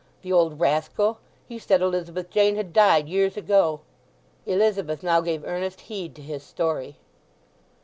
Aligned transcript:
The 0.23 0.33
old 0.33 0.59
rascal!—he 0.59 1.59
said 1.59 1.83
Elizabeth 1.83 2.31
Jane 2.31 2.55
had 2.55 2.73
died 2.73 3.07
years 3.07 3.37
ago." 3.37 3.81
Elizabeth 4.47 5.03
now 5.03 5.21
gave 5.21 5.45
earnest 5.45 5.81
heed 5.81 6.15
to 6.15 6.23
his 6.23 6.41
story. 6.41 6.97